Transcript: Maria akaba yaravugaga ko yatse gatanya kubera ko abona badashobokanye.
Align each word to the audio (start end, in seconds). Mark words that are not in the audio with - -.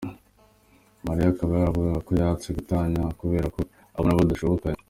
Maria 1.05 1.27
akaba 1.31 1.51
yaravugaga 1.55 1.99
ko 2.07 2.11
yatse 2.21 2.47
gatanya 2.57 3.01
kubera 3.19 3.47
ko 3.55 3.61
abona 3.97 4.19
badashobokanye. 4.19 4.79